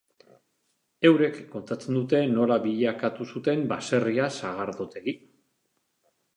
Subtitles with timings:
[1.09, 5.17] Eurek kontatzen dute nola bilakatu zuten baserria sagardotegi.